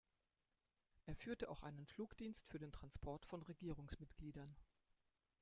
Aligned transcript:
Er 1.05 1.15
führte 1.15 1.47
auch 1.47 1.61
einen 1.61 1.85
Flugdienst 1.85 2.47
für 2.47 2.57
den 2.57 2.71
Transport 2.71 3.23
von 3.23 3.43
Regierungsmitgliedern. 3.43 4.55